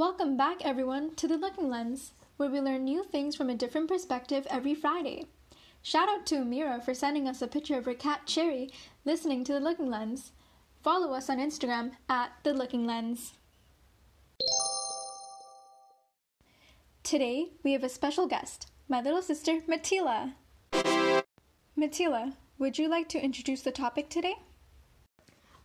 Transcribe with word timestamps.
Welcome 0.00 0.34
back, 0.38 0.64
everyone, 0.64 1.14
to 1.16 1.28
The 1.28 1.36
Looking 1.36 1.68
Lens, 1.68 2.12
where 2.38 2.48
we 2.48 2.58
learn 2.58 2.84
new 2.84 3.04
things 3.04 3.36
from 3.36 3.50
a 3.50 3.54
different 3.54 3.86
perspective 3.86 4.46
every 4.48 4.74
Friday. 4.74 5.26
Shout 5.82 6.08
out 6.08 6.24
to 6.28 6.36
Amira 6.36 6.82
for 6.82 6.94
sending 6.94 7.28
us 7.28 7.42
a 7.42 7.46
picture 7.46 7.76
of 7.76 7.84
her 7.84 7.92
cat 7.92 8.22
Cherry 8.24 8.70
listening 9.04 9.44
to 9.44 9.52
The 9.52 9.60
Looking 9.60 9.90
Lens. 9.90 10.32
Follow 10.82 11.12
us 11.12 11.28
on 11.28 11.36
Instagram 11.36 11.90
at 12.08 12.30
The 12.44 12.54
Looking 12.54 12.86
Lens. 12.86 13.34
Today, 17.02 17.50
we 17.62 17.74
have 17.74 17.84
a 17.84 17.90
special 17.90 18.26
guest, 18.26 18.70
my 18.88 19.02
little 19.02 19.20
sister, 19.20 19.60
Mithila. 19.68 20.32
Mithila, 21.78 22.32
would 22.58 22.78
you 22.78 22.88
like 22.88 23.10
to 23.10 23.22
introduce 23.22 23.60
the 23.60 23.70
topic 23.70 24.08
today? 24.08 24.36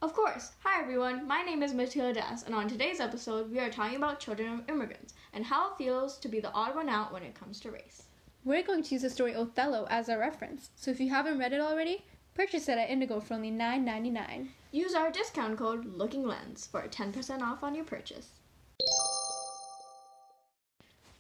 Of 0.06 0.14
course. 0.14 0.52
Hi 0.60 0.80
everyone, 0.80 1.28
my 1.28 1.42
name 1.42 1.64
is 1.64 1.74
Mithila 1.74 2.14
Das, 2.14 2.44
and 2.44 2.54
on 2.54 2.68
today's 2.68 3.00
episode, 3.00 3.50
we 3.52 3.58
are 3.58 3.72
talking 3.72 3.98
about 3.98 4.20
children 4.20 4.54
of 4.54 4.70
immigrants 4.70 5.16
and 5.34 5.44
how 5.44 5.72
it 5.72 5.80
feels 5.80 6.20
to 6.20 6.28
be 6.28 6.40
the 6.40 6.52
odd 6.52 6.76
one 6.76 6.90
out 6.90 7.12
when 7.12 7.24
it 7.24 7.34
comes 7.34 7.60
to 7.62 7.72
race. 7.72 8.04
We're 8.44 8.62
going 8.62 8.84
to 8.84 8.94
use 8.94 9.02
the 9.02 9.10
story 9.10 9.34
Othello 9.34 9.88
as 9.90 10.08
our 10.08 10.20
reference, 10.20 10.70
so 10.76 10.92
if 10.92 11.00
you 11.00 11.10
haven't 11.10 11.40
read 11.40 11.54
it 11.54 11.60
already, 11.60 12.06
purchase 12.36 12.70
it 12.70 12.78
at 12.78 12.92
Indigo 12.92 13.20
for 13.20 13.34
only 13.34 13.50
$9.99. 13.50 14.50
Use 14.72 14.94
our 14.94 15.12
discount 15.12 15.58
code 15.58 15.86
LOOKINGLENS 15.98 16.68
for 16.68 16.84
10% 16.84 17.42
off 17.42 17.64
on 17.64 17.74
your 17.74 17.86
purchase. 17.86 18.30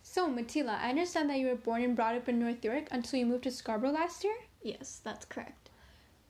So, 0.04 0.30
Mithila, 0.30 0.80
I 0.80 0.92
understand 0.92 1.32
that 1.32 1.40
you 1.40 1.48
were 1.48 1.56
born 1.56 1.82
and 1.82 1.96
brought 1.96 2.14
up 2.14 2.30
in 2.30 2.38
North 2.38 2.64
York 2.64 2.90
until 2.92 3.18
you 3.20 3.26
moved 3.26 3.46
to 3.46 3.52
Scarborough 3.52 3.90
last 3.90 4.24
year? 4.24 4.36
Yes, 4.62 5.02
that's 5.04 5.26
correct. 5.26 5.65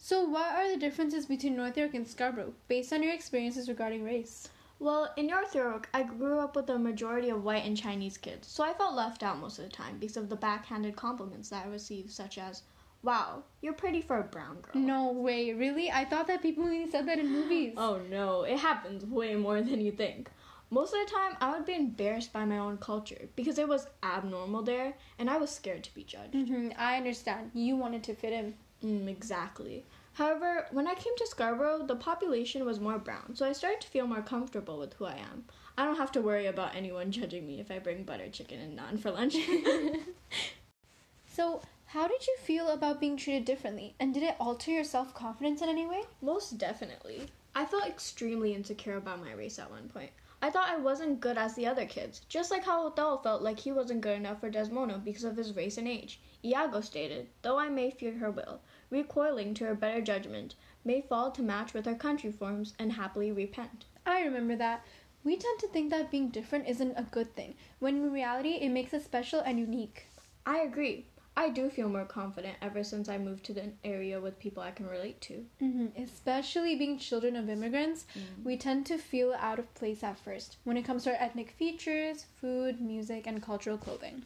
So, 0.08 0.22
what 0.24 0.54
are 0.54 0.70
the 0.70 0.78
differences 0.78 1.26
between 1.26 1.56
North 1.56 1.76
York 1.76 1.96
and 1.96 2.08
Scarborough 2.08 2.54
based 2.68 2.94
on 2.94 3.02
your 3.02 3.12
experiences 3.12 3.68
regarding 3.68 4.04
race? 4.04 4.48
Well, 4.78 5.12
in 5.18 5.26
North 5.26 5.56
York, 5.56 5.90
I 5.96 6.04
grew 6.04 6.38
up 6.38 6.56
with 6.56 6.70
a 6.70 6.78
majority 6.78 7.32
of 7.32 7.44
white 7.44 7.66
and 7.66 7.76
Chinese 7.76 8.16
kids, 8.16 8.48
so 8.48 8.64
I 8.64 8.76
felt 8.76 8.94
left 8.94 9.24
out 9.24 9.40
most 9.40 9.58
of 9.58 9.66
the 9.66 9.72
time 9.72 9.98
because 9.98 10.16
of 10.16 10.30
the 10.30 10.36
backhanded 10.36 10.96
compliments 10.96 11.50
that 11.50 11.66
I 11.66 11.70
received, 11.70 12.12
such 12.12 12.38
as, 12.38 12.62
Wow, 13.02 13.46
you're 13.64 13.74
pretty 13.74 14.00
for 14.00 14.20
a 14.20 14.24
brown 14.24 14.58
girl. 14.62 14.80
No 14.80 15.12
way, 15.12 15.54
really? 15.54 15.90
I 15.90 16.06
thought 16.06 16.28
that 16.28 16.44
people 16.44 16.66
only 16.66 16.88
said 16.88 17.08
that 17.08 17.18
in 17.18 17.32
movies. 17.32 17.74
Oh 17.78 18.00
no, 18.08 18.44
it 18.44 18.60
happens 18.60 19.04
way 19.08 19.34
more 19.34 19.60
than 19.64 19.82
you 19.82 19.92
think. 19.92 20.30
Most 20.70 20.94
of 20.94 21.00
the 21.04 21.12
time, 21.12 21.36
I 21.42 21.52
would 21.52 21.66
be 21.66 21.74
embarrassed 21.74 22.32
by 22.32 22.46
my 22.46 22.60
own 22.60 22.78
culture 22.78 23.28
because 23.36 23.58
it 23.58 23.68
was 23.68 23.88
abnormal 24.04 24.62
there 24.62 24.94
and 25.18 25.32
I 25.32 25.38
was 25.38 25.50
scared 25.50 25.84
to 25.86 25.96
be 25.96 26.04
judged. 26.04 26.36
Mm-hmm, 26.36 26.74
I 26.78 26.98
understand. 26.98 27.50
You 27.56 27.76
wanted 27.76 28.04
to 28.04 28.14
fit 28.14 28.34
in. 28.34 28.54
Mm, 28.86 29.08
exactly. 29.08 29.84
However, 30.14 30.68
when 30.72 30.88
I 30.88 30.94
came 30.94 31.16
to 31.18 31.28
Scarborough, 31.28 31.86
the 31.86 31.96
population 31.96 32.64
was 32.66 32.80
more 32.80 33.00
brown, 33.00 33.36
so 33.36 33.46
I 33.46 33.52
started 33.52 33.82
to 33.82 33.88
feel 33.88 34.08
more 34.08 34.22
comfortable 34.22 34.78
with 34.78 34.94
who 34.94 35.06
I 35.06 35.16
am. 35.16 35.46
I 35.78 35.86
don't 35.86 35.98
have 35.98 36.12
to 36.14 36.22
worry 36.22 36.46
about 36.46 36.76
anyone 36.76 37.12
judging 37.12 37.46
me 37.48 37.60
if 37.60 37.72
I 37.72 37.80
bring 37.80 38.04
butter 38.04 38.30
chicken 38.30 38.60
and 38.62 38.78
naan 38.78 39.00
for 39.00 39.12
lunch. 39.12 39.36
so, 41.28 41.62
how 41.88 42.08
did 42.08 42.26
you 42.28 42.36
feel 42.44 42.70
about 42.70 43.00
being 43.00 43.18
treated 43.18 43.44
differently, 43.44 43.96
and 44.00 44.14
did 44.14 44.24
it 44.24 44.36
alter 44.40 44.72
your 44.72 44.84
self 44.84 45.14
confidence 45.14 45.62
in 45.62 45.68
any 45.70 45.86
way? 45.88 46.04
Most 46.22 46.58
definitely. 46.58 47.28
I 47.56 47.66
felt 47.66 47.88
extremely 47.88 48.54
insecure 48.54 48.98
about 48.98 49.20
my 49.22 49.34
race 49.34 49.58
at 49.60 49.72
one 49.72 49.90
point. 49.90 50.12
I 50.46 50.52
thought 50.52 50.70
I 50.70 50.78
wasn't 50.78 51.22
good 51.22 51.40
as 51.40 51.56
the 51.56 51.66
other 51.66 51.88
kids, 51.88 52.22
just 52.30 52.52
like 52.52 52.66
how 52.66 52.86
Othello 52.86 53.18
felt 53.18 53.42
like 53.42 53.62
he 53.62 53.72
wasn't 53.72 54.02
good 54.02 54.16
enough 54.16 54.42
for 54.42 54.50
Desdemona 54.52 55.00
because 55.00 55.24
of 55.24 55.38
his 55.38 55.56
race 55.56 55.76
and 55.80 55.88
age. 55.88 56.20
Iago 56.44 56.82
stated, 56.82 57.30
Though 57.42 57.58
I 57.58 57.68
may 57.70 57.90
fear 57.90 58.14
her 58.20 58.30
will, 58.30 58.62
recoiling 58.92 59.56
to 59.56 59.66
her 59.66 59.74
better 59.74 60.02
judgment, 60.02 60.54
may 60.84 61.02
fall 61.02 61.32
to 61.32 61.42
match 61.42 61.74
with 61.74 61.88
her 61.88 61.96
country 61.96 62.32
forms 62.32 62.76
and 62.78 62.92
happily 62.92 63.32
repent. 63.32 63.86
I 64.06 64.22
remember 64.22 64.56
that. 64.58 64.86
We 65.24 65.36
tend 65.36 65.60
to 65.62 65.68
think 65.68 65.90
that 65.90 66.12
being 66.12 66.30
different 66.30 66.68
isn't 66.68 66.94
a 66.96 67.08
good 67.10 67.34
thing, 67.34 67.56
when 67.80 67.96
in 67.96 68.12
reality 68.12 68.60
it 68.62 68.70
makes 68.70 68.94
us 68.94 69.04
special 69.04 69.40
and 69.40 69.60
unique. 69.60 70.06
I 70.46 70.60
agree. 70.60 71.08
I 71.38 71.50
do 71.50 71.70
feel 71.70 71.90
more 71.90 72.06
confident 72.06 72.56
ever 72.62 72.84
since 72.84 73.10
I 73.10 73.18
moved 73.18 73.44
to 73.46 73.60
an 73.60 73.78
area 73.84 74.22
with 74.22 74.40
people 74.40 74.64
I 74.64 74.72
can 74.72 74.88
relate 74.88 75.20
to. 75.22 75.46
Mm-hmm. 75.62 76.02
Especially 76.02 76.76
being 76.76 76.98
children 76.98 77.36
of 77.36 77.50
immigrants, 77.50 78.06
mm. 78.18 78.44
we 78.44 78.56
tend 78.56 78.86
to 78.86 78.98
feel 78.98 79.34
out 79.34 79.60
of 79.60 79.74
place 79.74 80.02
at 80.02 80.18
first 80.18 80.58
when 80.64 80.78
it 80.78 80.86
comes 80.86 81.04
to 81.04 81.12
our 81.12 81.18
ethnic 81.22 81.52
features, 81.52 82.26
food, 82.40 82.80
music, 82.80 83.28
and 83.28 83.42
cultural 83.42 83.78
clothing. 83.78 84.24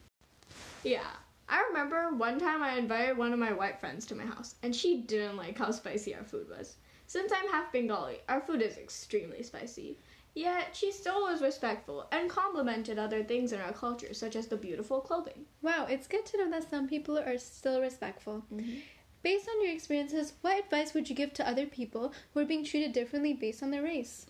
Yeah, 0.84 1.10
I 1.48 1.64
remember 1.68 2.16
one 2.16 2.40
time 2.40 2.62
I 2.62 2.78
invited 2.78 3.18
one 3.18 3.34
of 3.34 3.40
my 3.40 3.54
white 3.54 3.80
friends 3.80 4.06
to 4.08 4.16
my 4.16 4.26
house, 4.26 4.56
and 4.62 4.76
she 4.76 5.02
didn't 5.02 5.38
like 5.38 5.58
how 5.58 5.72
spicy 5.72 6.14
our 6.14 6.24
food 6.24 6.48
was. 6.48 6.76
Since 7.08 7.32
I'm 7.36 7.50
half 7.50 7.72
Bengali, 7.72 8.20
our 8.30 8.40
food 8.40 8.62
is 8.62 8.78
extremely 8.78 9.42
spicy. 9.42 9.98
Yet 10.34 10.76
she 10.76 10.92
still 10.92 11.22
was 11.22 11.42
respectful 11.42 12.08
and 12.12 12.30
complimented 12.30 12.98
other 12.98 13.24
things 13.24 13.52
in 13.52 13.60
our 13.60 13.74
culture, 13.74 14.14
such 14.14 14.36
as 14.36 14.48
the 14.48 14.58
beautiful 14.58 15.02
clothing. 15.02 15.46
Wow, 15.62 15.88
it's 15.90 16.08
good 16.08 16.26
to 16.28 16.38
know 16.38 16.50
that 16.52 16.70
some 16.70 16.88
people 16.88 17.18
are 17.18 17.38
still 17.38 17.82
respectful. 17.82 18.46
Mm-hmm. 18.54 18.80
Based 19.22 19.50
on 19.50 19.64
your 19.64 19.74
experiences, 19.74 20.34
what 20.42 20.64
advice 20.64 20.94
would 20.94 21.10
you 21.10 21.16
give 21.16 21.34
to 21.34 21.48
other 21.48 21.66
people 21.66 22.14
who 22.34 22.40
are 22.40 22.46
being 22.46 22.64
treated 22.64 22.94
differently 22.94 23.34
based 23.34 23.62
on 23.62 23.72
their 23.72 23.84
race? 23.84 24.26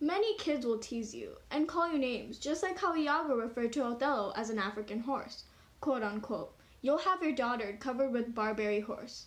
Many 0.00 0.36
kids 0.38 0.64
will 0.64 0.78
tease 0.78 1.14
you 1.14 1.36
and 1.50 1.68
call 1.68 1.90
you 1.90 1.98
names, 1.98 2.38
just 2.38 2.62
like 2.62 2.78
how 2.78 2.96
Iago 2.96 3.34
referred 3.36 3.72
to 3.74 3.84
Othello 3.84 4.32
as 4.36 4.50
an 4.50 4.58
African 4.58 5.00
horse 5.00 5.44
quote 5.80 6.02
unquote, 6.02 6.54
you'll 6.82 6.98
have 6.98 7.22
your 7.22 7.32
daughter 7.32 7.76
covered 7.78 8.12
with 8.12 8.34
Barbary 8.34 8.80
horse. 8.80 9.26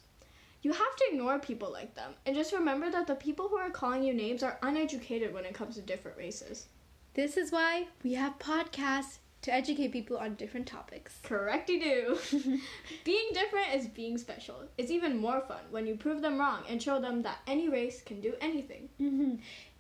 You 0.61 0.73
have 0.73 0.95
to 0.97 1.05
ignore 1.11 1.39
people 1.39 1.71
like 1.71 1.95
them 1.95 2.13
and 2.25 2.35
just 2.35 2.53
remember 2.53 2.91
that 2.91 3.07
the 3.07 3.15
people 3.15 3.47
who 3.47 3.55
are 3.55 3.69
calling 3.69 4.03
you 4.03 4.13
names 4.13 4.43
are 4.43 4.59
uneducated 4.61 5.33
when 5.33 5.45
it 5.45 5.53
comes 5.53 5.75
to 5.75 5.81
different 5.81 6.17
races. 6.17 6.67
This 7.13 7.37
is 7.37 7.51
why 7.51 7.87
we 8.03 8.13
have 8.13 8.39
podcasts 8.39 9.19
to 9.41 9.53
educate 9.53 9.93
people 9.93 10.17
on 10.17 10.35
different 10.35 10.67
topics. 10.67 11.19
Correct, 11.23 11.69
you 11.69 11.79
do. 11.79 12.17
being 13.05 13.29
different 13.33 13.73
is 13.73 13.87
being 13.87 14.17
special. 14.17 14.63
It's 14.77 14.91
even 14.91 15.17
more 15.17 15.41
fun 15.41 15.61
when 15.71 15.87
you 15.87 15.95
prove 15.95 16.21
them 16.21 16.39
wrong 16.39 16.63
and 16.67 16.81
show 16.81 16.99
them 16.99 17.21
that 17.21 17.39
any 17.47 17.69
race 17.69 18.01
can 18.01 18.19
do 18.19 18.33
anything. 18.41 18.89
Mm-hmm. 19.01 19.35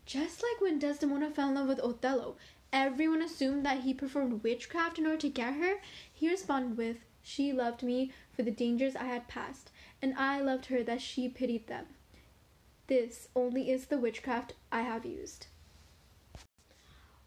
Just 0.05 0.41
like 0.41 0.61
when 0.61 0.79
Desdemona 0.79 1.29
fell 1.29 1.49
in 1.49 1.55
love 1.55 1.67
with 1.67 1.81
Othello, 1.81 2.37
everyone 2.71 3.21
assumed 3.21 3.65
that 3.65 3.81
he 3.81 3.93
performed 3.93 4.43
witchcraft 4.43 4.97
in 4.97 5.05
order 5.05 5.17
to 5.17 5.29
get 5.29 5.55
her, 5.55 5.81
he 6.13 6.29
responded 6.29 6.77
with, 6.77 6.97
She 7.21 7.51
loved 7.51 7.83
me 7.83 8.11
for 8.33 8.43
the 8.43 8.51
dangers 8.51 8.95
I 8.95 9.05
had 9.05 9.27
passed, 9.27 9.71
and 10.01 10.13
I 10.15 10.41
loved 10.41 10.67
her 10.67 10.83
that 10.83 11.01
she 11.01 11.29
pitied 11.29 11.67
them. 11.67 11.85
This 12.87 13.27
only 13.35 13.69
is 13.69 13.85
the 13.85 13.97
witchcraft 13.97 14.53
I 14.71 14.81
have 14.81 15.05
used. 15.05 15.47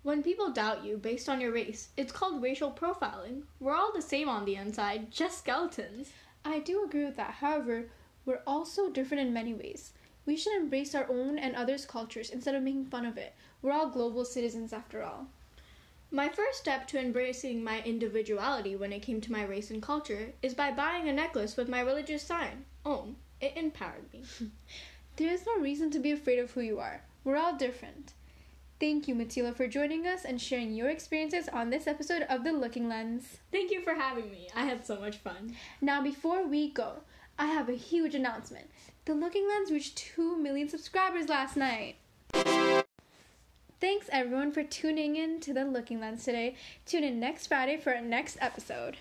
When 0.02 0.22
people 0.22 0.50
doubt 0.50 0.84
you 0.84 0.96
based 0.96 1.28
on 1.28 1.40
your 1.40 1.52
race, 1.52 1.90
it's 1.96 2.10
called 2.10 2.42
racial 2.42 2.72
profiling. 2.72 3.42
We're 3.60 3.76
all 3.76 3.92
the 3.92 4.02
same 4.02 4.28
on 4.28 4.44
the 4.44 4.56
inside, 4.56 5.12
just 5.12 5.38
skeletons. 5.38 6.12
I 6.44 6.58
do 6.58 6.84
agree 6.84 7.04
with 7.04 7.14
that. 7.16 7.34
However, 7.34 7.88
we're 8.24 8.42
also 8.46 8.90
different 8.90 9.26
in 9.26 9.32
many 9.32 9.54
ways. 9.54 9.92
We 10.26 10.36
should 10.36 10.54
embrace 10.56 10.94
our 10.94 11.08
own 11.08 11.38
and 11.38 11.54
others' 11.54 11.86
cultures 11.86 12.30
instead 12.30 12.56
of 12.56 12.64
making 12.64 12.86
fun 12.86 13.06
of 13.06 13.16
it. 13.16 13.34
We're 13.60 13.72
all 13.72 13.90
global 13.90 14.24
citizens 14.24 14.72
after 14.72 15.02
all. 15.02 15.28
My 16.14 16.28
first 16.28 16.58
step 16.58 16.86
to 16.88 17.00
embracing 17.00 17.64
my 17.64 17.80
individuality 17.84 18.76
when 18.76 18.92
it 18.92 19.00
came 19.00 19.22
to 19.22 19.32
my 19.32 19.44
race 19.44 19.70
and 19.70 19.82
culture 19.82 20.34
is 20.42 20.52
by 20.52 20.70
buying 20.70 21.08
a 21.08 21.12
necklace 21.12 21.56
with 21.56 21.70
my 21.70 21.80
religious 21.80 22.22
sign, 22.22 22.66
Om. 22.84 23.16
It 23.40 23.54
empowered 23.56 24.12
me. 24.12 24.24
there 25.16 25.32
is 25.32 25.46
no 25.46 25.56
reason 25.56 25.90
to 25.90 25.98
be 25.98 26.12
afraid 26.12 26.38
of 26.38 26.50
who 26.50 26.60
you 26.60 26.78
are. 26.80 27.00
We're 27.24 27.38
all 27.38 27.56
different. 27.56 28.12
Thank 28.78 29.08
you, 29.08 29.14
Mithila, 29.14 29.56
for 29.56 29.66
joining 29.66 30.06
us 30.06 30.26
and 30.26 30.38
sharing 30.38 30.74
your 30.74 30.90
experiences 30.90 31.48
on 31.48 31.70
this 31.70 31.86
episode 31.86 32.26
of 32.28 32.44
The 32.44 32.52
Looking 32.52 32.90
Lens. 32.90 33.38
Thank 33.50 33.70
you 33.70 33.80
for 33.80 33.94
having 33.94 34.30
me. 34.30 34.48
I 34.54 34.66
had 34.66 34.84
so 34.84 35.00
much 35.00 35.16
fun. 35.16 35.56
Now, 35.80 36.02
before 36.02 36.46
we 36.46 36.68
go, 36.68 37.04
I 37.38 37.46
have 37.46 37.70
a 37.70 37.74
huge 37.74 38.14
announcement. 38.14 38.68
The 39.06 39.14
Looking 39.14 39.48
Lens 39.48 39.70
reached 39.70 39.96
2 39.96 40.36
million 40.36 40.68
subscribers 40.68 41.30
last 41.30 41.56
night. 41.56 41.96
Thanks 43.82 44.08
everyone 44.12 44.52
for 44.52 44.62
tuning 44.62 45.16
in 45.16 45.40
to 45.40 45.52
the 45.52 45.64
Looking 45.64 45.98
Lens 45.98 46.24
today. 46.24 46.54
Tune 46.86 47.02
in 47.02 47.18
next 47.18 47.48
Friday 47.48 47.76
for 47.76 47.92
our 47.92 48.00
next 48.00 48.38
episode. 48.40 48.98